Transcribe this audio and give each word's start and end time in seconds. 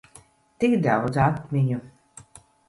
Tik 0.63 0.73
daudz 0.87 1.19
atmiņu. 1.27 1.79